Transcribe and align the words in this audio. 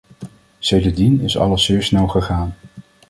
Sedertdien 0.59 1.21
is 1.21 1.37
alles 1.37 1.65
zeer 1.65 1.83
snel 1.83 2.07
gegaan. 2.07 2.55